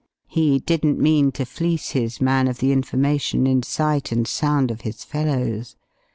He 0.25 0.57
didn't 0.57 0.99
mean 0.99 1.31
to 1.33 1.45
fleece 1.45 1.91
his 1.91 2.19
man 2.19 2.47
of 2.47 2.57
the 2.57 2.71
information 2.71 3.45
in 3.45 3.61
sight 3.61 4.11
and 4.11 4.27
sound 4.27 4.71
of 4.71 4.81
his 4.81 5.03
fellows. 5.03 5.75